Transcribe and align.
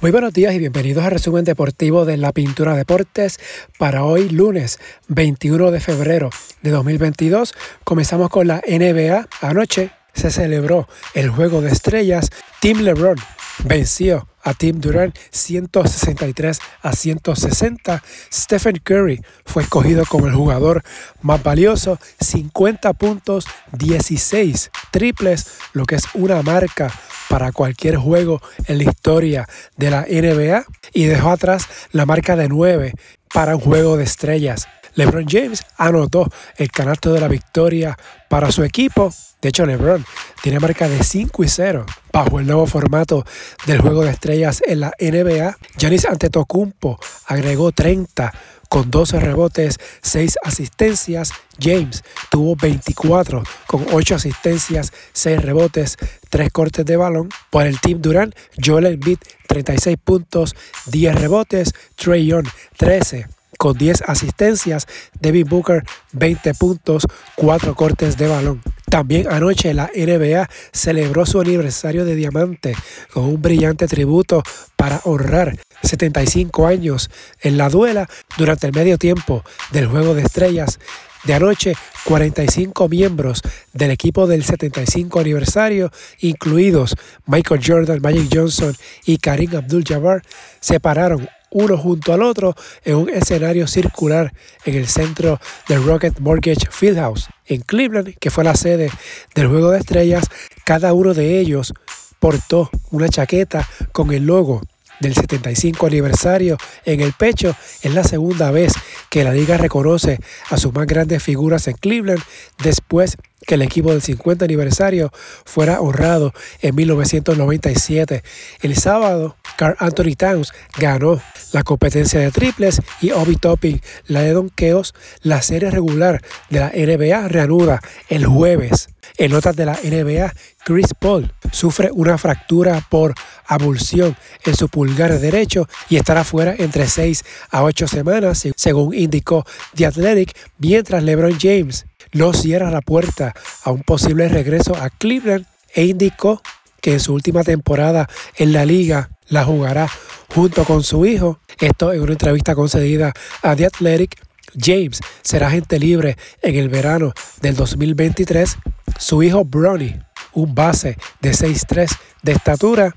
Muy 0.00 0.12
buenos 0.12 0.32
días 0.32 0.54
y 0.54 0.60
bienvenidos 0.60 1.04
al 1.04 1.10
resumen 1.10 1.44
deportivo 1.44 2.04
de 2.04 2.16
la 2.16 2.30
Pintura 2.30 2.76
Deportes 2.76 3.40
para 3.78 4.04
hoy 4.04 4.28
lunes 4.28 4.78
21 5.08 5.72
de 5.72 5.80
febrero 5.80 6.30
de 6.62 6.70
2022. 6.70 7.52
Comenzamos 7.82 8.28
con 8.28 8.46
la 8.46 8.62
NBA. 8.64 9.26
Anoche 9.40 9.90
se 10.14 10.30
celebró 10.30 10.86
el 11.14 11.30
juego 11.30 11.62
de 11.62 11.72
estrellas. 11.72 12.30
Team 12.60 12.82
LeBron 12.82 13.16
venció 13.64 14.28
a 14.44 14.54
Team 14.54 14.80
Durant 14.80 15.18
163 15.32 16.60
a 16.82 16.92
160. 16.92 18.02
Stephen 18.32 18.76
Curry 18.84 19.20
fue 19.44 19.64
escogido 19.64 20.04
como 20.08 20.28
el 20.28 20.34
jugador 20.34 20.84
más 21.22 21.42
valioso, 21.42 21.98
50 22.20 22.92
puntos, 22.92 23.46
16 23.72 24.70
triples, 24.92 25.58
lo 25.72 25.86
que 25.86 25.96
es 25.96 26.04
una 26.14 26.40
marca 26.42 26.88
para 27.28 27.52
cualquier 27.52 27.96
juego 27.96 28.40
en 28.66 28.78
la 28.78 28.84
historia 28.84 29.48
de 29.76 29.90
la 29.90 30.02
NBA 30.02 30.64
y 30.92 31.04
dejó 31.04 31.30
atrás 31.30 31.66
la 31.92 32.06
marca 32.06 32.36
de 32.36 32.48
9 32.48 32.94
para 33.32 33.56
un 33.56 33.60
juego 33.60 33.96
de 33.96 34.04
estrellas. 34.04 34.66
LeBron 34.94 35.26
James 35.28 35.64
anotó 35.76 36.28
el 36.56 36.72
canasto 36.72 37.12
de 37.12 37.20
la 37.20 37.28
victoria 37.28 37.96
para 38.28 38.50
su 38.50 38.64
equipo. 38.64 39.12
De 39.40 39.50
hecho, 39.50 39.64
LeBron 39.64 40.04
tiene 40.42 40.58
marca 40.58 40.88
de 40.88 41.04
5 41.04 41.44
y 41.44 41.48
0 41.48 41.86
bajo 42.12 42.40
el 42.40 42.46
nuevo 42.46 42.66
formato 42.66 43.24
del 43.66 43.80
juego 43.80 44.02
de 44.02 44.10
estrellas 44.10 44.60
en 44.66 44.80
la 44.80 44.92
NBA. 44.98 45.56
Giannis 45.76 46.04
Antetokounmpo 46.04 46.98
agregó 47.26 47.70
30 47.70 48.32
con 48.68 48.90
12 48.90 49.20
rebotes, 49.20 49.78
6 50.02 50.38
asistencias. 50.42 51.32
James 51.60 52.04
tuvo 52.30 52.54
24 52.56 53.42
con 53.66 53.86
8 53.92 54.14
asistencias, 54.14 54.92
6 55.12 55.42
rebotes, 55.42 55.96
3 56.30 56.50
cortes 56.52 56.84
de 56.84 56.96
balón. 56.96 57.28
Por 57.50 57.66
el 57.66 57.80
Team 57.80 58.00
Durant, 58.00 58.34
Joel 58.62 58.86
Embiid 58.86 59.18
36 59.48 59.96
puntos, 60.02 60.54
10 60.86 61.14
rebotes, 61.14 61.74
Trey 61.96 62.26
Young 62.26 62.46
13 62.76 63.37
con 63.58 63.76
10 63.76 64.02
asistencias, 64.06 64.86
Devin 65.20 65.46
Booker 65.46 65.84
20 66.12 66.54
puntos, 66.54 67.06
4 67.36 67.74
cortes 67.74 68.16
de 68.16 68.28
balón. 68.28 68.62
También 68.88 69.28
anoche 69.30 69.74
la 69.74 69.90
NBA 69.94 70.48
celebró 70.72 71.26
su 71.26 71.40
aniversario 71.40 72.06
de 72.06 72.14
diamante 72.14 72.74
con 73.12 73.24
un 73.24 73.42
brillante 73.42 73.86
tributo 73.86 74.42
para 74.76 75.02
honrar 75.04 75.58
75 75.82 76.66
años 76.66 77.10
en 77.42 77.58
la 77.58 77.68
duela 77.68 78.08
durante 78.38 78.66
el 78.66 78.72
medio 78.72 78.96
tiempo 78.96 79.44
del 79.72 79.88
Juego 79.88 80.14
de 80.14 80.22
Estrellas. 80.22 80.78
De 81.24 81.34
anoche, 81.34 81.74
45 82.04 82.88
miembros 82.88 83.42
del 83.72 83.90
equipo 83.90 84.26
del 84.26 84.44
75 84.44 85.20
aniversario, 85.20 85.90
incluidos 86.20 86.94
Michael 87.26 87.60
Jordan, 87.62 88.00
Magic 88.00 88.30
Johnson 88.32 88.74
y 89.04 89.18
Karim 89.18 89.56
Abdul-Jabbar, 89.56 90.22
se 90.60 90.80
pararon 90.80 91.28
uno 91.50 91.76
junto 91.76 92.12
al 92.12 92.22
otro 92.22 92.54
en 92.84 92.96
un 92.96 93.08
escenario 93.10 93.66
circular 93.66 94.32
en 94.64 94.74
el 94.74 94.86
centro 94.86 95.40
del 95.68 95.84
Rocket 95.84 96.18
Mortgage 96.20 96.68
Fieldhouse 96.70 97.28
en 97.46 97.62
Cleveland, 97.62 98.14
que 98.18 98.30
fue 98.30 98.44
la 98.44 98.54
sede 98.54 98.90
del 99.34 99.48
Juego 99.48 99.70
de 99.70 99.78
Estrellas. 99.78 100.24
Cada 100.64 100.92
uno 100.92 101.14
de 101.14 101.38
ellos 101.38 101.72
portó 102.18 102.70
una 102.90 103.08
chaqueta 103.08 103.68
con 103.92 104.12
el 104.12 104.26
logo 104.26 104.62
del 105.00 105.14
75 105.14 105.86
aniversario 105.86 106.56
en 106.84 107.00
el 107.00 107.12
pecho. 107.12 107.54
Es 107.82 107.94
la 107.94 108.04
segunda 108.04 108.50
vez 108.50 108.72
que 109.10 109.24
la 109.24 109.32
liga 109.32 109.56
reconoce 109.56 110.18
a 110.50 110.56
sus 110.56 110.74
más 110.74 110.86
grandes 110.86 111.22
figuras 111.22 111.68
en 111.68 111.76
Cleveland 111.76 112.22
después 112.62 113.16
que 113.46 113.54
el 113.54 113.62
equipo 113.62 113.92
del 113.92 114.02
50 114.02 114.44
aniversario 114.44 115.10
fuera 115.44 115.80
honrado 115.80 116.32
en 116.60 116.74
1997. 116.74 118.22
El 118.62 118.76
sábado, 118.76 119.36
Carl 119.56 119.76
Anthony 119.78 120.14
Towns 120.16 120.52
ganó 120.76 121.20
la 121.52 121.62
competencia 121.62 122.20
de 122.20 122.30
triples 122.30 122.80
y 123.00 123.12
Obi 123.12 123.36
Topping 123.36 123.80
la 124.06 124.22
de 124.22 124.32
donkeos. 124.32 124.94
La 125.22 125.42
serie 125.42 125.70
regular 125.70 126.22
de 126.50 126.60
la 126.60 126.68
NBA 126.68 127.28
reanuda 127.28 127.80
el 128.08 128.26
jueves. 128.26 128.88
En 129.16 129.32
notas 129.32 129.56
de 129.56 129.64
la 129.64 129.78
NBA, 129.82 130.32
Chris 130.64 130.92
Paul 130.98 131.32
sufre 131.50 131.90
una 131.92 132.18
fractura 132.18 132.84
por 132.90 133.14
abulsión 133.46 134.16
en 134.44 134.54
su 134.54 134.68
pulgar 134.68 135.18
derecho 135.18 135.66
y 135.88 135.96
estará 135.96 136.24
fuera 136.24 136.54
entre 136.58 136.86
6 136.86 137.24
a 137.50 137.62
8 137.62 137.88
semanas, 137.88 138.46
según 138.54 138.94
indicó 138.94 139.46
The 139.74 139.86
Athletic, 139.86 140.36
mientras 140.58 141.02
LeBron 141.02 141.38
James 141.40 141.87
no 142.12 142.32
cierra 142.32 142.70
la 142.70 142.80
puerta 142.80 143.34
a 143.64 143.70
un 143.70 143.82
posible 143.82 144.28
regreso 144.28 144.76
a 144.76 144.90
Cleveland 144.90 145.46
e 145.74 145.84
indicó 145.84 146.42
que 146.80 146.94
en 146.94 147.00
su 147.00 147.14
última 147.14 147.44
temporada 147.44 148.08
en 148.36 148.52
la 148.52 148.64
liga 148.64 149.10
la 149.28 149.44
jugará 149.44 149.88
junto 150.34 150.64
con 150.64 150.82
su 150.82 151.06
hijo. 151.06 151.40
Esto 151.60 151.92
en 151.92 152.00
una 152.00 152.12
entrevista 152.12 152.54
concedida 152.54 153.12
a 153.42 153.56
The 153.56 153.66
Athletic. 153.66 154.16
James 154.58 155.00
será 155.22 155.48
agente 155.48 155.78
libre 155.78 156.16
en 156.42 156.56
el 156.56 156.68
verano 156.68 157.12
del 157.42 157.54
2023. 157.54 158.56
Su 158.98 159.22
hijo 159.22 159.44
Bronny, 159.44 159.96
un 160.32 160.54
base 160.54 160.96
de 161.20 161.32
6'3 161.32 161.90
de 162.22 162.32
estatura, 162.32 162.96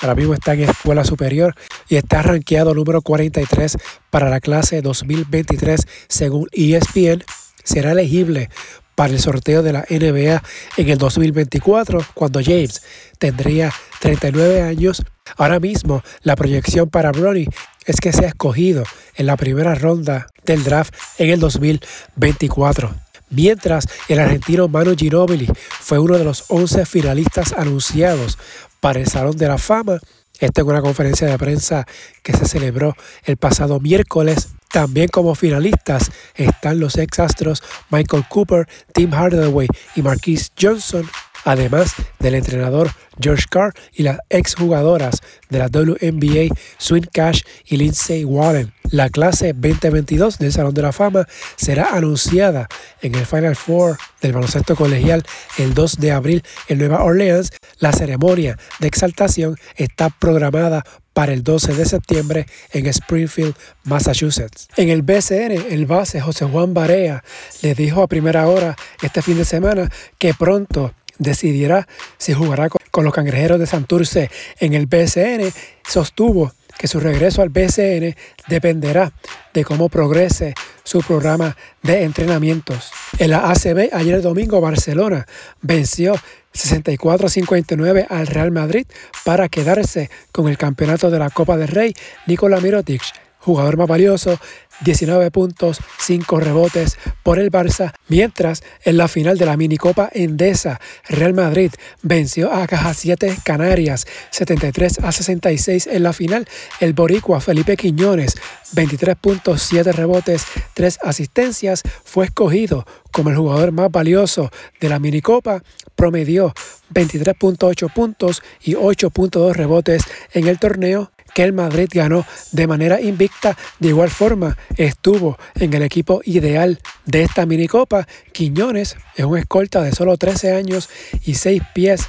ahora 0.00 0.14
mismo 0.14 0.34
está 0.34 0.54
en 0.54 0.60
escuela 0.60 1.04
superior 1.04 1.54
y 1.88 1.96
está 1.96 2.22
rankeado 2.22 2.74
número 2.74 3.02
43 3.02 3.76
para 4.10 4.30
la 4.30 4.40
clase 4.40 4.80
2023 4.80 5.86
según 6.08 6.48
ESPN 6.52 7.22
será 7.68 7.92
elegible 7.92 8.48
para 8.94 9.12
el 9.12 9.20
sorteo 9.20 9.62
de 9.62 9.72
la 9.72 9.84
NBA 9.88 10.42
en 10.76 10.88
el 10.88 10.98
2024, 10.98 12.04
cuando 12.14 12.40
James 12.42 12.82
tendría 13.18 13.72
39 14.00 14.62
años. 14.62 15.04
Ahora 15.36 15.60
mismo, 15.60 16.02
la 16.22 16.34
proyección 16.34 16.88
para 16.88 17.12
Bronny 17.12 17.46
es 17.86 18.00
que 18.00 18.12
sea 18.12 18.28
escogido 18.28 18.84
en 19.14 19.26
la 19.26 19.36
primera 19.36 19.74
ronda 19.74 20.26
del 20.44 20.64
draft 20.64 20.94
en 21.18 21.30
el 21.30 21.38
2024. 21.38 22.94
Mientras 23.30 23.86
el 24.08 24.18
argentino 24.18 24.68
Manu 24.68 24.96
Ginóbili 24.96 25.48
fue 25.80 25.98
uno 25.98 26.16
de 26.16 26.24
los 26.24 26.46
11 26.48 26.86
finalistas 26.86 27.52
anunciados 27.52 28.38
para 28.80 29.00
el 29.00 29.06
Salón 29.06 29.36
de 29.36 29.48
la 29.48 29.58
Fama, 29.58 30.00
esta 30.40 30.60
en 30.62 30.66
una 30.68 30.80
conferencia 30.80 31.28
de 31.28 31.38
prensa 31.38 31.86
que 32.22 32.32
se 32.32 32.46
celebró 32.46 32.96
el 33.24 33.36
pasado 33.36 33.80
miércoles 33.80 34.48
también 34.68 35.08
como 35.08 35.34
finalistas 35.34 36.10
están 36.34 36.80
los 36.80 36.96
ex 36.96 37.18
astros 37.18 37.62
Michael 37.90 38.24
Cooper, 38.28 38.68
Tim 38.92 39.10
Hardaway 39.10 39.68
y 39.96 40.02
Marquise 40.02 40.50
Johnson, 40.60 41.08
además 41.44 41.94
del 42.18 42.34
entrenador 42.34 42.90
George 43.20 43.44
Carr 43.50 43.74
y 43.92 44.02
las 44.02 44.18
ex 44.30 44.54
jugadoras 44.54 45.20
de 45.48 45.58
la 45.58 45.66
WNBA 45.66 46.54
Swin 46.78 47.08
Cash 47.12 47.42
y 47.66 47.76
Lindsay 47.76 48.24
Warren. 48.24 48.72
La 48.90 49.10
clase 49.10 49.52
2022 49.52 50.38
del 50.38 50.52
Salón 50.52 50.72
de 50.72 50.80
la 50.80 50.92
Fama 50.92 51.26
será 51.56 51.94
anunciada 51.94 52.68
en 53.02 53.14
el 53.14 53.26
Final 53.26 53.54
Four 53.54 53.98
del 54.22 54.32
baloncesto 54.32 54.76
colegial 54.76 55.22
el 55.58 55.74
2 55.74 55.98
de 55.98 56.12
abril 56.12 56.42
en 56.68 56.78
Nueva 56.78 57.02
Orleans. 57.02 57.52
La 57.80 57.92
ceremonia 57.92 58.56
de 58.78 58.88
exaltación 58.88 59.56
está 59.76 60.08
programada 60.08 60.84
para 61.12 61.32
el 61.32 61.42
12 61.42 61.74
de 61.74 61.84
septiembre 61.84 62.46
en 62.72 62.86
Springfield, 62.86 63.54
Massachusetts. 63.84 64.68
En 64.76 64.88
el 64.88 65.02
BCN, 65.02 65.66
el 65.70 65.84
base 65.84 66.20
José 66.20 66.46
Juan 66.46 66.72
Barea 66.72 67.24
le 67.60 67.74
dijo 67.74 68.02
a 68.02 68.06
primera 68.06 68.46
hora 68.46 68.76
este 69.02 69.20
fin 69.20 69.36
de 69.36 69.44
semana 69.44 69.90
que 70.16 70.32
pronto 70.32 70.94
decidirá 71.18 71.86
si 72.16 72.32
jugará 72.32 72.68
con 72.68 73.04
los 73.04 73.14
cangrejeros 73.14 73.58
de 73.58 73.66
Santurce 73.66 74.30
en 74.58 74.74
el 74.74 74.86
BCN. 74.86 75.52
Sostuvo 75.86 76.52
que 76.78 76.88
su 76.88 77.00
regreso 77.00 77.42
al 77.42 77.48
BCN 77.48 78.14
dependerá 78.48 79.12
de 79.52 79.64
cómo 79.64 79.88
progrese 79.88 80.54
su 80.84 81.00
programa 81.00 81.56
de 81.82 82.04
entrenamientos. 82.04 82.90
En 83.18 83.30
la 83.30 83.50
ACB, 83.50 83.90
ayer 83.92 84.22
domingo, 84.22 84.60
Barcelona 84.60 85.26
venció 85.60 86.14
64-59 86.54 88.06
al 88.08 88.26
Real 88.26 88.52
Madrid 88.52 88.86
para 89.24 89.48
quedarse 89.48 90.08
con 90.32 90.48
el 90.48 90.56
campeonato 90.56 91.10
de 91.10 91.18
la 91.18 91.30
Copa 91.30 91.56
del 91.56 91.68
Rey. 91.68 91.94
Nikola 92.26 92.60
Mirotic, 92.60 93.02
jugador 93.40 93.76
más 93.76 93.88
valioso, 93.88 94.38
19 94.80 95.30
puntos, 95.30 95.80
5 95.98 96.40
rebotes 96.40 96.98
por 97.22 97.38
el 97.38 97.50
Barça, 97.50 97.92
mientras 98.08 98.62
en 98.84 98.96
la 98.96 99.08
final 99.08 99.38
de 99.38 99.46
la 99.46 99.56
minicopa 99.56 100.08
Endesa, 100.12 100.80
Real 101.08 101.34
Madrid 101.34 101.72
venció 102.02 102.52
a 102.52 102.66
Caja 102.66 102.94
7 102.94 103.38
Canarias 103.44 104.06
73 104.30 105.00
a 105.00 105.12
66 105.12 105.86
en 105.88 106.02
la 106.02 106.12
final. 106.12 106.48
El 106.80 106.92
boricua 106.92 107.40
Felipe 107.40 107.76
Quiñones, 107.76 108.36
23 108.72 109.16
puntos, 109.16 109.62
7 109.62 109.92
rebotes, 109.92 110.44
3 110.74 110.98
asistencias, 111.02 111.82
fue 112.04 112.26
escogido 112.26 112.86
como 113.12 113.30
el 113.30 113.36
jugador 113.36 113.72
más 113.72 113.90
valioso 113.90 114.50
de 114.80 114.88
la 114.88 114.98
minicopa, 114.98 115.62
promedió 115.96 116.54
23.8 116.94 117.92
puntos 117.92 118.42
y 118.62 118.74
8.2 118.74 119.52
rebotes 119.54 120.02
en 120.32 120.46
el 120.46 120.58
torneo 120.58 121.10
el 121.44 121.52
Madrid 121.52 121.88
ganó 121.92 122.26
de 122.52 122.66
manera 122.66 123.00
invicta. 123.00 123.56
De 123.78 123.88
igual 123.88 124.10
forma, 124.10 124.56
estuvo 124.76 125.38
en 125.54 125.72
el 125.74 125.82
equipo 125.82 126.20
ideal 126.24 126.78
de 127.04 127.22
esta 127.22 127.46
minicopa. 127.46 128.06
Quiñones 128.32 128.96
es 129.16 129.24
un 129.24 129.38
escolta 129.38 129.82
de 129.82 129.92
solo 129.92 130.16
13 130.16 130.54
años 130.54 130.88
y 131.24 131.34
6 131.34 131.62
pies, 131.74 132.08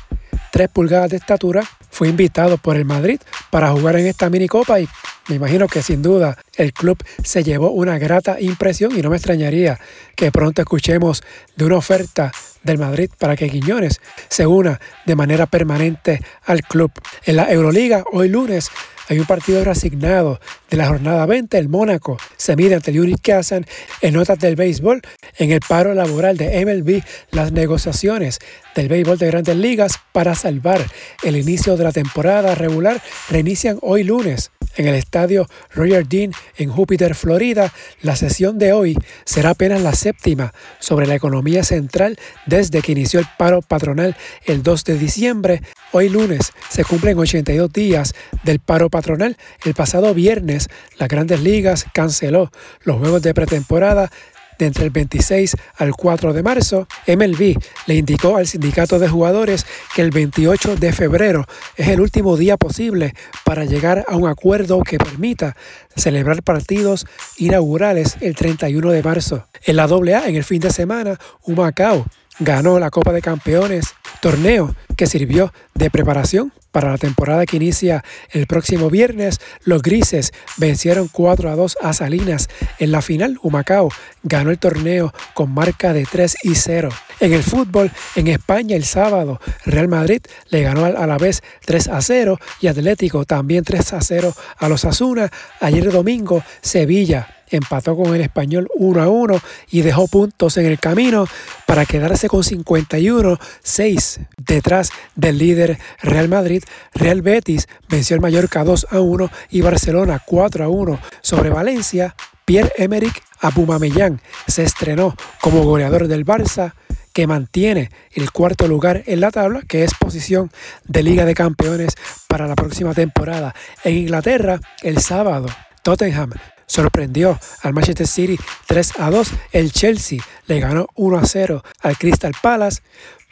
3 0.51 0.69
pulgadas 0.69 1.11
de 1.11 1.17
estatura. 1.17 1.63
Fue 1.91 2.07
invitado 2.07 2.57
por 2.57 2.75
el 2.75 2.85
Madrid 2.85 3.19
para 3.49 3.71
jugar 3.71 3.97
en 3.97 4.05
esta 4.07 4.29
mini 4.29 4.47
copa 4.47 4.79
y 4.79 4.87
me 5.29 5.35
imagino 5.35 5.67
que 5.67 5.83
sin 5.83 6.01
duda 6.01 6.37
el 6.55 6.73
club 6.73 6.97
se 7.23 7.43
llevó 7.43 7.69
una 7.69 7.99
grata 7.99 8.37
impresión 8.39 8.97
y 8.97 9.01
no 9.03 9.11
me 9.11 9.17
extrañaría 9.17 9.79
que 10.15 10.31
pronto 10.31 10.61
escuchemos 10.61 11.23
de 11.55 11.65
una 11.65 11.77
oferta 11.77 12.31
del 12.63 12.79
Madrid 12.79 13.11
para 13.17 13.35
que 13.35 13.49
Quiñones 13.49 14.01
se 14.27 14.47
una 14.47 14.79
de 15.05 15.15
manera 15.15 15.45
permanente 15.45 16.21
al 16.45 16.61
club. 16.63 16.91
En 17.25 17.35
la 17.35 17.51
Euroliga, 17.51 18.03
hoy 18.11 18.29
lunes, 18.29 18.69
hay 19.09 19.19
un 19.19 19.25
partido 19.25 19.63
reasignado 19.63 20.39
de 20.69 20.77
la 20.77 20.87
jornada 20.87 21.25
20. 21.25 21.57
El 21.57 21.67
Mónaco 21.67 22.17
se 22.37 22.55
mide 22.55 22.75
ante 22.75 22.91
el 22.91 23.19
Kazan 23.19 23.65
en 24.01 24.13
notas 24.13 24.37
del 24.37 24.55
béisbol. 24.55 25.01
En 25.39 25.51
el 25.51 25.61
paro 25.67 25.95
laboral 25.95 26.37
de 26.37 26.63
MLB, 26.63 27.01
las 27.31 27.51
negociaciones 27.51 28.39
del 28.75 28.87
béisbol 28.87 29.17
de 29.17 29.27
grandes 29.27 29.55
ligas 29.55 29.99
para 30.11 30.35
salvar 30.35 30.85
el 31.23 31.35
inicio 31.35 31.75
de 31.75 31.85
la 31.85 31.91
temporada 31.91 32.53
regular 32.53 33.01
reinician 33.29 33.79
hoy 33.81 34.03
lunes. 34.03 34.51
En 34.75 34.87
el 34.87 34.95
estadio 34.95 35.47
Roger 35.73 36.07
Dean 36.07 36.31
en 36.57 36.69
Júpiter, 36.69 37.15
Florida, 37.15 37.73
la 38.01 38.15
sesión 38.15 38.57
de 38.59 38.71
hoy 38.71 38.95
será 39.25 39.51
apenas 39.51 39.81
la 39.81 39.93
séptima 39.93 40.53
sobre 40.79 41.07
la 41.07 41.15
economía 41.15 41.63
central 41.63 42.17
desde 42.45 42.81
que 42.81 42.93
inició 42.93 43.19
el 43.19 43.25
paro 43.37 43.61
patronal 43.61 44.15
el 44.45 44.63
2 44.63 44.83
de 44.85 44.97
diciembre. 44.97 45.61
Hoy 45.91 46.09
lunes 46.09 46.53
se 46.69 46.85
cumplen 46.85 47.17
82 47.17 47.73
días 47.73 48.13
del 48.43 48.59
paro 48.59 48.89
patronal. 48.89 49.37
El 49.65 49.73
pasado 49.73 50.13
viernes, 50.13 50.69
las 50.97 51.09
grandes 51.09 51.41
ligas 51.41 51.85
canceló 51.93 52.51
los 52.83 52.99
juegos 52.99 53.21
de 53.21 53.33
pretemporada 53.33 54.11
de 54.59 54.67
entre 54.67 54.83
el 54.83 54.91
26 54.91 55.55
al 55.77 55.93
4 55.95 56.33
de 56.33 56.43
marzo, 56.43 56.87
MLB 57.07 57.57
le 57.87 57.95
indicó 57.95 58.37
al 58.37 58.45
sindicato 58.45 58.99
de 58.99 59.09
jugadores 59.09 59.65
que 59.95 60.03
el 60.03 60.11
28 60.11 60.75
de 60.75 60.93
febrero 60.93 61.45
es 61.75 61.87
el 61.87 62.01
último 62.01 62.37
día 62.37 62.57
posible 62.57 63.15
para 63.43 63.65
llegar 63.65 64.05
a 64.07 64.15
un 64.15 64.27
acuerdo 64.27 64.81
que 64.83 64.99
permita 64.99 65.55
celebrar 65.95 66.43
partidos 66.43 67.07
inaugurales 67.37 68.17
el 68.21 68.35
31 68.35 68.91
de 68.91 69.01
marzo. 69.01 69.47
En 69.63 69.77
la 69.77 69.85
AA, 69.85 70.27
en 70.27 70.35
el 70.35 70.43
fin 70.43 70.59
de 70.59 70.71
semana, 70.71 71.17
Humacao 71.43 72.05
ganó 72.39 72.79
la 72.79 72.91
Copa 72.91 73.11
de 73.11 73.21
Campeones, 73.21 73.95
torneo 74.21 74.75
que 74.95 75.07
sirvió 75.07 75.53
de 75.73 75.89
preparación 75.89 76.53
para 76.71 76.91
la 76.91 76.97
temporada 76.97 77.45
que 77.45 77.57
inicia 77.57 78.03
el 78.31 78.47
próximo 78.47 78.89
viernes. 78.89 79.39
Los 79.63 79.81
grises 79.81 80.31
vencieron 80.57 81.09
4 81.11 81.49
a 81.49 81.55
2 81.55 81.77
a 81.81 81.93
Salinas. 81.93 82.49
En 82.77 82.91
la 82.91 83.01
final, 83.01 83.37
Humacao 83.41 83.89
ganó 84.23 84.51
el 84.51 84.59
torneo 84.59 85.13
con 85.33 85.53
marca 85.53 85.93
de 85.93 86.05
3 86.05 86.37
y 86.43 86.55
0. 86.55 86.89
En 87.19 87.33
el 87.33 87.43
fútbol, 87.43 87.91
en 88.15 88.27
España 88.27 88.75
el 88.75 88.85
sábado, 88.85 89.41
Real 89.65 89.87
Madrid 89.87 90.21
le 90.49 90.61
ganó 90.61 90.85
al 90.85 90.95
Alavés 90.95 91.41
3 91.65 91.89
a 91.89 92.01
0 92.01 92.39
y 92.61 92.67
Atlético 92.67 93.25
también 93.25 93.63
3 93.63 93.93
a 93.93 94.01
0 94.01 94.33
a 94.57 94.69
los 94.69 94.85
Asuna. 94.85 95.29
Ayer 95.59 95.91
domingo, 95.91 96.43
Sevilla 96.61 97.38
empató 97.51 97.95
con 97.95 98.15
el 98.15 98.21
español 98.21 98.67
1 98.75 99.01
a 99.01 99.09
1 99.09 99.39
y 99.71 99.81
dejó 99.81 100.07
puntos 100.07 100.57
en 100.57 100.65
el 100.65 100.79
camino 100.79 101.27
para 101.65 101.85
quedarse 101.85 102.27
con 102.27 102.43
51, 102.43 103.39
6 103.63 104.19
detrás 104.37 104.91
del 105.15 105.37
líder 105.37 105.77
Real 106.01 106.29
Madrid. 106.29 106.63
Real 106.93 107.21
Betis 107.21 107.67
venció 107.87 108.15
al 108.15 108.21
Mallorca 108.21 108.63
2 108.63 108.87
a 108.91 108.99
1 108.99 109.29
y 109.49 109.61
Barcelona 109.61 110.21
4 110.25 110.65
a 110.65 110.69
1 110.69 110.99
sobre 111.21 111.49
Valencia. 111.49 112.15
Pierre-Emerick 112.45 113.21
Abumamellán 113.41 114.21
se 114.47 114.63
estrenó 114.63 115.15
como 115.39 115.63
goleador 115.63 116.07
del 116.07 116.25
Barça 116.25 116.73
que 117.13 117.27
mantiene 117.27 117.91
el 118.13 118.31
cuarto 118.31 118.67
lugar 118.67 119.03
en 119.05 119.19
la 119.19 119.31
tabla, 119.31 119.61
que 119.67 119.83
es 119.83 119.93
posición 119.93 120.51
de 120.85 121.03
Liga 121.03 121.25
de 121.25 121.33
Campeones 121.33 121.95
para 122.27 122.47
la 122.47 122.55
próxima 122.55 122.93
temporada. 122.93 123.53
En 123.83 123.97
Inglaterra, 123.97 124.59
el 124.81 124.99
sábado, 124.99 125.47
Tottenham 125.83 126.31
sorprendió 126.69 127.37
al 127.63 127.73
Manchester 127.73 128.07
City 128.07 128.39
3 128.67 128.93
a 128.99 129.09
2. 129.09 129.31
El 129.51 129.73
Chelsea 129.73 130.19
le 130.47 130.59
ganó 130.59 130.87
1 130.95 131.17
a 131.17 131.25
0 131.25 131.63
al 131.81 131.97
Crystal 131.97 132.33
Palace, 132.41 132.81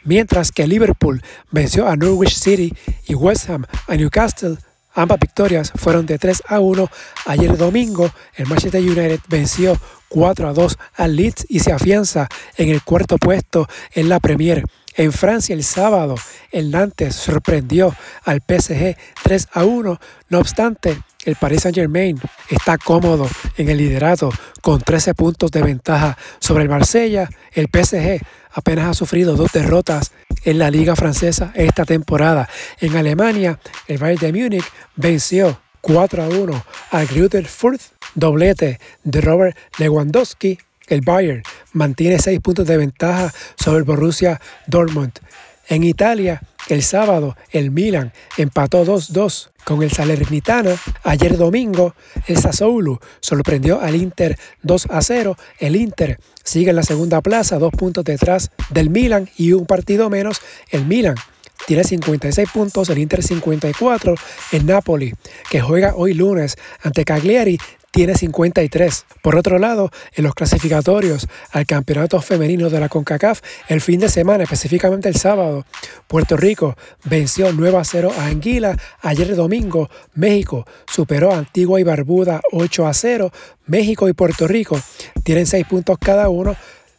mientras 0.04 0.52
que 0.52 0.66
Liverpool 0.66 1.22
venció 1.50 1.88
a 1.88 1.96
Norwich 1.96 2.34
City 2.34 2.74
y 3.06 3.14
West 3.14 3.48
Ham 3.48 3.64
a 3.86 3.94
Newcastle. 3.94 4.58
Ambas 4.94 5.20
victorias 5.20 5.72
fueron 5.76 6.06
de 6.06 6.18
3 6.18 6.42
a 6.48 6.58
1. 6.58 6.90
Ayer 7.26 7.56
domingo, 7.56 8.10
el 8.34 8.46
Manchester 8.46 8.82
United 8.82 9.20
venció 9.28 9.78
4 10.08 10.48
a 10.48 10.52
2 10.52 10.78
al 10.96 11.14
Leeds 11.14 11.46
y 11.48 11.60
se 11.60 11.72
afianza 11.72 12.28
en 12.56 12.70
el 12.70 12.82
cuarto 12.82 13.16
puesto 13.16 13.68
en 13.94 14.08
la 14.08 14.18
Premier. 14.18 14.64
En 14.98 15.12
Francia 15.12 15.54
el 15.54 15.62
sábado, 15.62 16.16
el 16.50 16.72
Nantes 16.72 17.14
sorprendió 17.14 17.94
al 18.24 18.40
PSG 18.40 18.96
3 19.22 19.48
a 19.52 19.64
1. 19.64 20.00
No 20.28 20.38
obstante, 20.40 21.00
el 21.24 21.36
Paris 21.36 21.62
Saint-Germain 21.62 22.20
está 22.50 22.78
cómodo 22.78 23.28
en 23.56 23.68
el 23.68 23.78
liderato 23.78 24.30
con 24.60 24.80
13 24.80 25.14
puntos 25.14 25.52
de 25.52 25.62
ventaja 25.62 26.18
sobre 26.40 26.64
el 26.64 26.68
Marsella. 26.68 27.30
El 27.52 27.68
PSG 27.72 28.20
apenas 28.50 28.88
ha 28.88 28.94
sufrido 28.94 29.36
dos 29.36 29.52
derrotas 29.52 30.10
en 30.42 30.58
la 30.58 30.68
liga 30.68 30.96
francesa 30.96 31.52
esta 31.54 31.84
temporada. 31.84 32.48
En 32.80 32.96
Alemania, 32.96 33.60
el 33.86 33.98
Bayern 33.98 34.20
de 34.20 34.32
Múnich 34.32 34.66
venció 34.96 35.60
4 35.80 36.24
a 36.24 36.28
1 36.28 36.64
al 36.90 37.06
Greuther 37.06 37.46
Fürth, 37.46 37.92
doblete 38.16 38.80
de 39.04 39.20
Robert 39.20 39.56
Lewandowski. 39.78 40.58
El 40.88 41.02
Bayern 41.02 41.42
mantiene 41.72 42.18
6 42.18 42.40
puntos 42.40 42.66
de 42.66 42.76
ventaja 42.76 43.32
sobre 43.56 43.78
el 43.78 43.84
Borussia 43.84 44.40
Dortmund. 44.66 45.12
En 45.68 45.84
Italia, 45.84 46.40
el 46.68 46.82
sábado, 46.82 47.36
el 47.50 47.70
Milan 47.70 48.12
empató 48.36 48.84
2-2 48.84 49.50
con 49.64 49.82
el 49.82 49.90
Salernitana. 49.90 50.76
Ayer 51.02 51.36
domingo, 51.36 51.94
el 52.26 52.38
Sassuolo 52.38 53.00
sorprendió 53.20 53.80
al 53.80 53.94
Inter 53.94 54.38
2-0. 54.64 55.36
El 55.58 55.76
Inter 55.76 56.18
sigue 56.42 56.70
en 56.70 56.76
la 56.76 56.82
segunda 56.82 57.20
plaza, 57.20 57.58
dos 57.58 57.72
puntos 57.72 58.04
detrás 58.04 58.50
del 58.70 58.88
Milan 58.88 59.28
y 59.36 59.52
un 59.52 59.66
partido 59.66 60.08
menos. 60.08 60.40
El 60.70 60.86
Milan 60.86 61.16
tiene 61.66 61.84
56 61.84 62.48
puntos, 62.50 62.88
el 62.88 62.98
Inter 62.98 63.22
54, 63.22 64.14
el 64.52 64.64
Napoli, 64.64 65.12
que 65.50 65.60
juega 65.60 65.94
hoy 65.96 66.14
lunes 66.14 66.56
ante 66.82 67.04
Cagliari, 67.04 67.58
tiene 67.98 68.14
53. 68.14 69.06
Por 69.22 69.34
otro 69.34 69.58
lado, 69.58 69.90
en 70.14 70.22
los 70.22 70.32
clasificatorios 70.32 71.26
al 71.50 71.66
campeonato 71.66 72.22
femenino 72.22 72.70
de 72.70 72.78
la 72.78 72.88
CONCACAF, 72.88 73.40
el 73.66 73.80
fin 73.80 73.98
de 73.98 74.08
semana, 74.08 74.44
específicamente 74.44 75.08
el 75.08 75.16
sábado, 75.16 75.66
Puerto 76.06 76.36
Rico 76.36 76.76
venció 77.02 77.52
9 77.52 77.76
a 77.76 77.82
0 77.82 78.12
a 78.16 78.26
Anguila. 78.26 78.76
Ayer 79.00 79.34
domingo, 79.34 79.90
México 80.14 80.64
superó 80.86 81.32
a 81.32 81.38
Antigua 81.38 81.80
y 81.80 81.82
Barbuda 81.82 82.40
8 82.52 82.86
a 82.86 82.94
0. 82.94 83.32
México 83.66 84.08
y 84.08 84.12
Puerto 84.12 84.46
Rico 84.46 84.80
tienen 85.24 85.46
6 85.46 85.66
puntos 85.66 85.98
cada 85.98 86.28
uno. 86.28 86.54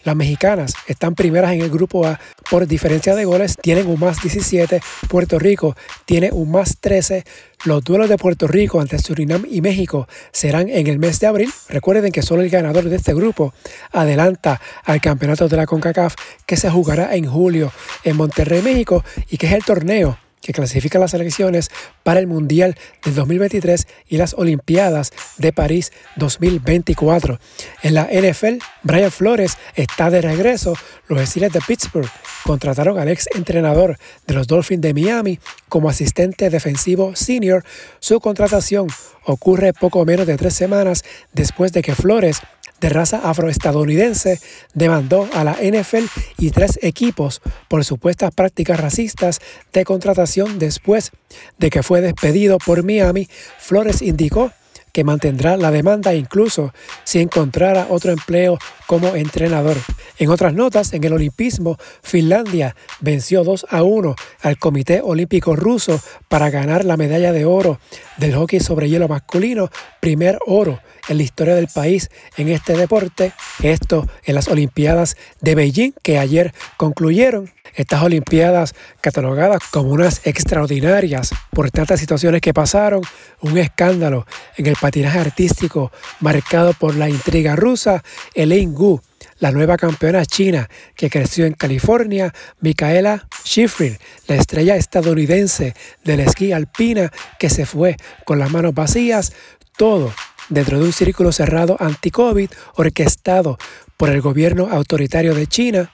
Las 0.10 0.16
mexicanas 0.16 0.74
están 0.88 1.14
primeras 1.14 1.52
en 1.52 1.62
el 1.62 1.70
grupo 1.70 2.04
A 2.08 2.20
por 2.50 2.66
diferencia 2.66 3.14
de 3.14 3.26
goles, 3.26 3.56
tienen 3.62 3.86
un 3.86 4.00
más 4.00 4.20
17, 4.24 4.82
Puerto 5.08 5.38
Rico 5.38 5.76
tiene 6.06 6.32
un 6.32 6.50
más 6.50 6.80
13. 6.80 7.24
Los 7.66 7.84
duelos 7.84 8.10
de 8.10 8.18
Puerto 8.18 8.48
Rico 8.48 8.82
ante 8.82 8.98
Surinam 8.98 9.46
y 9.48 9.62
México 9.62 10.08
serán 10.32 10.68
en 10.68 10.88
el 10.88 10.98
mes 10.98 11.20
de 11.20 11.28
abril. 11.28 11.54
Recuerden 11.68 12.12
que 12.12 12.24
solo 12.24 12.42
el 12.42 12.50
ganador 12.50 12.86
de 12.86 12.96
este 12.96 13.14
grupo 13.14 13.54
adelanta 13.92 14.60
al 14.84 15.00
campeonato 15.00 15.48
de 15.48 15.58
la 15.58 15.68
CONCACAF 15.68 16.16
que 16.48 16.58
se 16.58 16.72
jugará 16.72 17.16
en 17.16 17.26
julio 17.28 17.72
en 18.04 18.18
Monterrey, 18.18 18.64
México 18.64 19.04
y 19.30 19.38
que 19.38 19.46
es 19.46 19.54
el 19.54 19.64
torneo 19.64 20.18
que 20.42 20.54
clasifica 20.54 21.00
las 21.00 21.12
selecciones 21.12 21.70
para 22.04 22.20
el 22.20 22.28
Mundial 22.28 22.76
del 23.04 23.16
2023 23.16 23.88
y 24.08 24.18
las 24.18 24.34
Olimpiadas 24.34 25.12
de 25.38 25.54
París 25.54 25.92
2024. 26.16 27.40
En 27.84 27.94
la 27.94 28.06
NFL, 28.06 28.64
Brian 28.84 29.12
Flores 29.12 29.58
está 29.76 30.10
de 30.10 30.22
regreso. 30.22 30.74
Los 31.08 31.28
Steelers 31.30 31.54
de 31.54 31.62
Pittsburgh 31.62 32.10
contrataron 32.44 32.98
al 33.00 33.10
ex 33.10 33.28
entrenador 33.36 33.98
de 34.28 34.34
los 34.34 34.48
Dolphins 34.48 34.82
de 34.82 34.94
Miami 34.94 35.40
como 35.68 35.90
asistente 35.90 36.50
defensivo 36.50 37.16
senior. 37.16 37.64
Su 38.00 38.20
contratación 38.20 38.88
ocurre 39.26 39.74
poco 39.74 40.06
menos 40.06 40.26
de 40.26 40.38
tres 40.38 40.54
semanas 40.54 41.04
después 41.34 41.74
de 41.74 41.82
que 41.82 41.96
Flores 41.96 42.42
de 42.82 42.90
raza 42.90 43.22
afroestadounidense 43.24 44.40
demandó 44.74 45.28
a 45.34 45.44
la 45.44 45.58
NFL 45.62 46.06
y 46.38 46.52
tres 46.52 46.80
equipos 46.82 47.42
por 47.68 47.84
supuestas 47.86 48.34
prácticas 48.34 48.80
racistas 48.80 49.40
de 49.74 49.86
contratación 49.86 50.60
después 50.60 51.12
de 51.58 51.70
que 51.70 51.84
fue 51.84 52.02
despedido 52.02 52.58
por 52.58 52.84
Miami. 52.84 53.28
Flores 53.60 54.02
indicó 54.02 54.52
que 54.92 55.04
mantendrá 55.04 55.58
la 55.58 55.72
demanda 55.72 56.14
incluso 56.14 56.74
si 57.04 57.20
encontrara 57.20 57.88
otro 57.90 58.12
empleo 58.12 58.58
como 58.88 59.16
entrenador. 59.16 59.78
En 60.18 60.30
otras 60.30 60.54
notas, 60.54 60.94
en 60.94 61.04
el 61.04 61.14
olimpismo, 61.14 61.78
Finlandia 62.02 62.76
venció 63.00 63.44
2 63.44 63.68
a 63.70 63.84
1 63.84 64.16
al 64.42 64.58
Comité 64.58 65.02
Olímpico 65.04 65.56
Ruso 65.56 66.00
para 66.28 66.50
ganar 66.50 66.86
la 66.86 66.98
medalla 66.98 67.32
de 67.32 67.46
oro 67.46 67.80
del 68.18 68.36
hockey 68.36 68.60
sobre 68.60 68.90
hielo 68.90 69.08
masculino, 69.08 69.70
primer 70.00 70.40
oro 70.46 70.80
en 71.08 71.18
la 71.18 71.24
historia 71.24 71.56
del 71.56 71.68
país 71.68 72.10
en 72.38 72.50
este 72.50 72.76
deporte. 72.76 73.34
Esto 73.62 74.08
en 74.24 74.36
las 74.36 74.48
Olimpiadas 74.48 75.18
de 75.42 75.56
Beijing 75.56 75.94
que 76.02 76.18
ayer 76.18 76.54
concluyeron. 76.78 77.52
Estas 77.76 78.02
Olimpiadas 78.02 78.74
catalogadas 79.00 79.60
como 79.72 79.92
unas 79.92 80.26
extraordinarias 80.26 81.30
por 81.52 81.70
tantas 81.72 82.00
situaciones 82.00 82.42
que 82.42 82.54
pasaron, 82.54 83.02
un 83.42 83.58
escándalo 83.58 84.26
en 84.58 84.66
el 84.66 84.76
patinaje 84.80 85.20
artístico 85.20 85.92
marcado 86.20 86.74
por 86.74 86.96
la 86.96 87.10
intriga 87.10 87.56
rusa, 87.56 88.04
Elaine 88.34 88.74
Gu, 88.74 89.02
la 89.40 89.52
nueva 89.52 89.78
campeona 89.78 90.26
china 90.26 90.70
que 90.96 91.10
creció 91.10 91.46
en 91.46 91.54
California, 91.54 92.34
Micaela 92.60 93.28
Schifrin, 93.46 93.98
la 94.28 94.36
estrella 94.36 94.76
estadounidense 94.76 95.76
del 96.04 96.22
esquí 96.22 96.52
alpina 96.52 97.12
que 97.40 97.50
se 97.50 97.66
fue 97.66 97.98
con 98.26 98.40
las 98.40 98.52
manos 98.52 98.74
vacías, 98.74 99.34
todo 99.78 100.14
dentro 100.50 100.80
de 100.80 100.86
un 100.86 100.94
círculo 100.94 101.32
cerrado 101.32 101.78
anti-COVID 101.80 102.50
orquestado 102.76 103.58
por 103.98 104.10
el 104.10 104.22
gobierno 104.22 104.70
autoritario 104.72 105.34
de 105.34 105.48
China. 105.48 105.94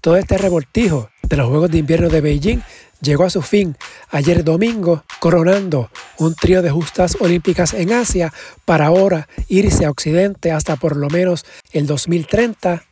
Todo 0.00 0.16
este 0.16 0.38
revoltijo 0.38 1.10
de 1.22 1.36
los 1.36 1.48
Juegos 1.48 1.70
de 1.70 1.78
Invierno 1.78 2.08
de 2.08 2.20
Beijing 2.20 2.60
llegó 3.00 3.24
a 3.24 3.30
su 3.30 3.42
fin 3.42 3.76
ayer 4.10 4.44
domingo, 4.44 5.04
coronando 5.20 5.90
un 6.18 6.34
trío 6.34 6.62
de 6.62 6.70
justas 6.70 7.16
olímpicas 7.20 7.74
en 7.74 7.92
Asia 7.92 8.32
para 8.64 8.86
ahora 8.86 9.28
irse 9.48 9.84
a 9.84 9.90
Occidente 9.90 10.52
hasta 10.52 10.76
por 10.76 10.96
lo 10.96 11.08
menos 11.10 11.44
el 11.72 11.86
2030 11.86 12.84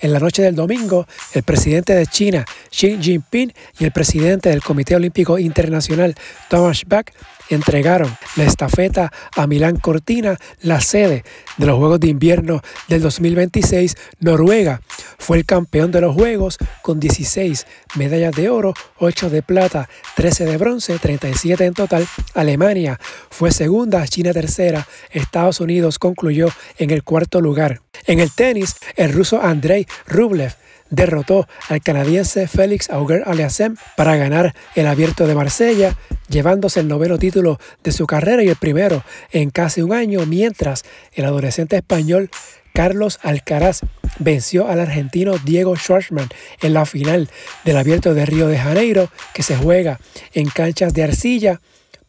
en 0.00 0.12
la 0.12 0.18
noche 0.18 0.42
del 0.42 0.54
domingo, 0.54 1.06
el 1.32 1.42
presidente 1.42 1.94
de 1.94 2.06
China, 2.06 2.44
Xi 2.70 2.98
Jinping, 3.00 3.52
y 3.78 3.84
el 3.84 3.92
presidente 3.92 4.48
del 4.48 4.62
Comité 4.62 4.96
Olímpico 4.96 5.38
Internacional, 5.38 6.14
Thomas 6.48 6.82
Bach, 6.86 7.10
entregaron 7.50 8.16
la 8.36 8.44
estafeta 8.44 9.12
a 9.36 9.46
Milán 9.46 9.76
Cortina, 9.76 10.38
la 10.62 10.80
sede 10.80 11.24
de 11.56 11.66
los 11.66 11.78
Juegos 11.78 12.00
de 12.00 12.08
Invierno 12.08 12.62
del 12.88 13.02
2026. 13.02 13.96
Noruega 14.20 14.80
fue 15.18 15.38
el 15.38 15.44
campeón 15.44 15.90
de 15.90 16.00
los 16.00 16.14
Juegos 16.14 16.58
con 16.82 17.00
16 17.00 17.66
medallas 17.96 18.34
de 18.34 18.48
oro, 18.48 18.74
8 18.98 19.30
de 19.30 19.42
plata, 19.42 19.88
13 20.16 20.44
de 20.46 20.56
bronce, 20.56 20.98
37 20.98 21.64
en 21.64 21.74
total. 21.74 22.06
Alemania 22.34 22.98
fue 23.30 23.52
segunda, 23.52 24.06
China 24.06 24.32
tercera, 24.32 24.86
Estados 25.10 25.60
Unidos 25.60 25.98
concluyó 25.98 26.48
en 26.78 26.90
el 26.90 27.02
cuarto 27.02 27.40
lugar. 27.40 27.82
En 28.06 28.20
el 28.20 28.32
tenis, 28.32 28.76
el 28.96 29.12
ruso 29.12 29.42
Andrei 29.42 29.86
Rublev 30.06 30.54
derrotó 30.90 31.48
al 31.68 31.80
canadiense 31.80 32.46
Félix 32.46 32.90
Auger 32.90 33.22
Aliassime 33.26 33.76
para 33.96 34.16
ganar 34.16 34.54
el 34.74 34.86
Abierto 34.86 35.26
de 35.26 35.34
Marsella, 35.34 35.96
llevándose 36.28 36.80
el 36.80 36.88
noveno 36.88 37.18
título 37.18 37.58
de 37.82 37.92
su 37.92 38.06
carrera 38.06 38.42
y 38.42 38.48
el 38.48 38.56
primero 38.56 39.02
en 39.32 39.50
casi 39.50 39.82
un 39.82 39.92
año, 39.92 40.26
mientras 40.26 40.84
el 41.14 41.24
adolescente 41.24 41.76
español 41.76 42.30
Carlos 42.72 43.18
Alcaraz 43.22 43.80
venció 44.18 44.68
al 44.68 44.80
argentino 44.80 45.38
Diego 45.38 45.76
Schwartzman 45.76 46.28
en 46.62 46.74
la 46.74 46.86
final 46.86 47.28
del 47.64 47.76
Abierto 47.76 48.14
de 48.14 48.26
Río 48.26 48.48
de 48.48 48.58
Janeiro, 48.58 49.10
que 49.34 49.42
se 49.42 49.56
juega 49.56 49.98
en 50.34 50.48
canchas 50.48 50.94
de 50.94 51.04
arcilla. 51.04 51.60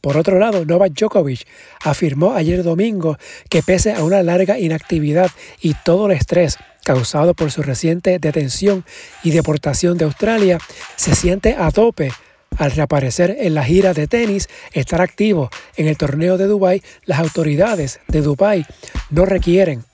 Por 0.02 0.18
otro 0.18 0.40
lado, 0.40 0.66
Novak 0.66 0.94
Djokovic 0.94 1.48
afirmó 1.84 2.34
ayer 2.34 2.64
domingo 2.64 3.18
que 3.50 3.62
pese 3.62 3.94
a 3.94 4.04
una 4.04 4.24
larga 4.24 4.58
inactividad 4.58 5.30
y 5.62 5.76
todo 5.76 6.08
el 6.08 6.14
estrés 6.14 6.58
causado 6.84 7.34
por 7.34 7.52
su 7.52 7.62
reciente 7.62 8.20
detención 8.20 8.86
y 9.24 9.32
deportación 9.32 9.98
de 9.98 10.06
Australia, 10.06 10.60
se 10.96 11.16
siente 11.16 11.56
a 11.58 11.72
tope. 11.72 12.12
Al 12.58 12.72
reaparecer 12.72 13.38
en 13.40 13.56
la 13.56 13.64
gira 13.64 13.94
de 13.94 14.08
tenis, 14.08 14.50
estar 14.74 15.02
activo 15.02 15.50
en 15.78 15.88
el 15.88 15.98
torneo 15.98 16.38
de 16.38 16.48
Dubái, 16.48 16.84
las 17.06 17.20
autoridades 17.20 18.02
de 18.08 18.22
Dubái 18.22 18.66
no 19.10 19.26
requieren 19.26 19.86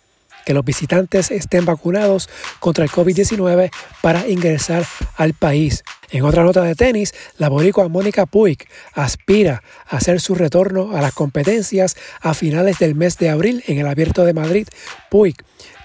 que 0.47 0.53
los 0.53 0.63
visitantes 0.63 1.29
estén 1.29 1.65
vacunados 1.65 2.29
contra 2.61 2.85
el 2.85 2.89
COVID-19 2.89 3.69
para 4.01 4.29
ingresar 4.29 4.85
al 5.17 5.33
país. 5.33 5.83
En 6.09 6.23
otra 6.23 6.45
nota 6.45 6.63
de 6.63 6.73
tenis, 6.73 7.13
la 7.37 7.49
boricua 7.49 7.89
Mónica 7.89 8.25
Puig 8.25 8.59
aspira 8.93 9.61
a 9.89 9.97
hacer 9.97 10.21
su 10.21 10.35
retorno 10.35 10.95
a 10.95 11.01
las 11.01 11.11
competencias 11.11 11.97
a 12.21 12.33
finales 12.33 12.79
del 12.79 12.95
mes 12.95 13.17
de 13.17 13.27
abril 13.27 13.61
en 13.67 13.77
el 13.79 13.87
Abierto 13.87 14.23
de 14.23 14.33
Madrid. 14.33 14.69
Puig, 15.11 15.35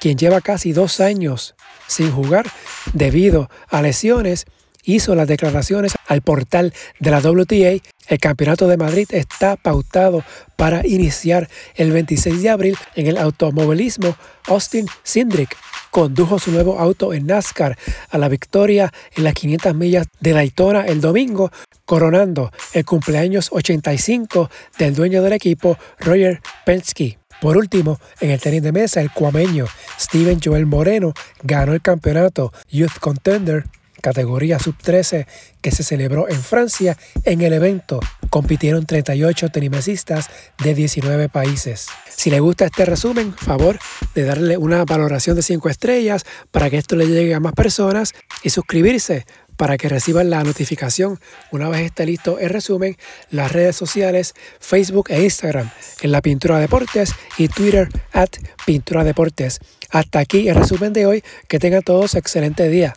quien 0.00 0.16
lleva 0.16 0.40
casi 0.40 0.72
dos 0.72 1.00
años 1.00 1.56
sin 1.88 2.12
jugar 2.12 2.46
debido 2.92 3.50
a 3.68 3.82
lesiones, 3.82 4.46
hizo 4.84 5.14
las 5.14 5.28
declaraciones 5.28 5.92
al 6.06 6.22
portal 6.22 6.72
de 6.98 7.10
la 7.10 7.20
WTA. 7.20 7.82
El 8.08 8.18
Campeonato 8.18 8.68
de 8.68 8.76
Madrid 8.76 9.08
está 9.10 9.56
pautado 9.56 10.24
para 10.56 10.86
iniciar 10.86 11.48
el 11.76 11.92
26 11.92 12.42
de 12.42 12.50
abril 12.50 12.76
en 12.94 13.06
el 13.06 13.16
automovilismo. 13.16 14.16
Austin 14.46 14.86
Sindrick 15.02 15.56
condujo 15.90 16.38
su 16.38 16.50
nuevo 16.50 16.78
auto 16.78 17.12
en 17.12 17.26
NASCAR 17.26 17.76
a 18.10 18.18
la 18.18 18.28
victoria 18.28 18.92
en 19.14 19.24
las 19.24 19.34
500 19.34 19.74
millas 19.74 20.06
de 20.20 20.32
Daytona 20.32 20.86
el 20.86 21.00
domingo, 21.00 21.52
coronando 21.84 22.50
el 22.72 22.84
cumpleaños 22.84 23.48
85 23.52 24.50
del 24.78 24.94
dueño 24.94 25.22
del 25.22 25.34
equipo, 25.34 25.76
Roger 26.00 26.40
Penske. 26.64 27.18
Por 27.42 27.56
último, 27.56 27.98
en 28.20 28.30
el 28.30 28.40
tenis 28.40 28.62
de 28.62 28.72
mesa, 28.72 29.00
el 29.00 29.10
cuameño 29.10 29.66
Steven 29.98 30.40
Joel 30.42 30.64
Moreno 30.64 31.12
ganó 31.42 31.74
el 31.74 31.82
campeonato 31.82 32.52
Youth 32.70 32.98
Contender 33.00 33.64
categoría 34.02 34.58
sub-13 34.58 35.26
que 35.62 35.70
se 35.70 35.82
celebró 35.82 36.28
en 36.28 36.42
Francia. 36.42 36.98
En 37.24 37.40
el 37.40 37.54
evento 37.54 38.00
compitieron 38.28 38.84
38 38.84 39.48
tenimesistas 39.48 40.28
de 40.62 40.74
19 40.74 41.30
países. 41.30 41.86
Si 42.14 42.28
le 42.28 42.40
gusta 42.40 42.66
este 42.66 42.84
resumen, 42.84 43.32
favor 43.32 43.78
de 44.14 44.24
darle 44.24 44.58
una 44.58 44.84
valoración 44.84 45.36
de 45.36 45.42
5 45.42 45.70
estrellas 45.70 46.24
para 46.50 46.68
que 46.68 46.76
esto 46.76 46.96
le 46.96 47.06
llegue 47.06 47.34
a 47.34 47.40
más 47.40 47.54
personas 47.54 48.12
y 48.42 48.50
suscribirse 48.50 49.24
para 49.56 49.76
que 49.76 49.88
reciban 49.88 50.30
la 50.30 50.42
notificación 50.42 51.20
una 51.50 51.68
vez 51.68 51.82
esté 51.82 52.04
listo 52.06 52.38
el 52.38 52.50
resumen, 52.50 52.96
las 53.30 53.52
redes 53.52 53.76
sociales, 53.76 54.34
Facebook 54.58 55.10
e 55.10 55.22
Instagram 55.22 55.70
en 56.00 56.10
la 56.10 56.20
Pintura 56.20 56.58
Deportes 56.58 57.14
y 57.38 57.48
Twitter 57.48 57.88
at 58.12 58.30
Pintura 58.66 59.04
Deportes. 59.04 59.60
Hasta 59.92 60.20
aquí 60.20 60.48
el 60.48 60.56
resumen 60.56 60.92
de 60.92 61.06
hoy. 61.06 61.22
Que 61.48 61.58
tengan 61.58 61.82
todos 61.82 62.14
excelente 62.14 62.68
día. 62.68 62.94